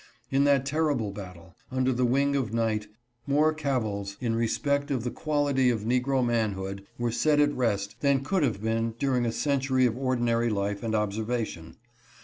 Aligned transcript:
In 0.31 0.45
that 0.45 0.65
terrible 0.65 1.11
battle, 1.11 1.53
under 1.69 1.93
the 1.93 2.07
wing 2.07 2.35
of 2.35 2.51
night, 2.51 2.87
more 3.27 3.53
cavils 3.53 4.17
in 4.19 4.33
respect 4.33 4.89
of 4.89 5.03
the 5.03 5.11
quality 5.11 5.69
of 5.69 5.81
negro 5.83 6.25
manhood 6.25 6.83
were 6.97 7.11
set 7.11 7.39
at 7.39 7.53
rest 7.53 7.97
than 7.99 8.23
could 8.23 8.41
have 8.41 8.63
been 8.63 8.95
during 8.97 9.27
a 9.27 9.31
century 9.31 9.85
of 9.85 9.95
ordinary 9.95 10.49
life 10.49 10.81
and 10.81 10.95
observa 10.95 11.45
tion. 11.45 11.75